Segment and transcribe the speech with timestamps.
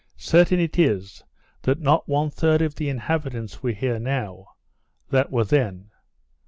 [0.17, 1.23] Certain it is,
[1.61, 4.47] that not one third of the inhabitants were here now,
[5.11, 5.91] that were then.